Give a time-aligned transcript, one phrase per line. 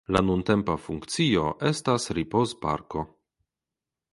[0.15, 1.43] La nuntempa funkcio
[1.73, 3.05] estas ripozparko.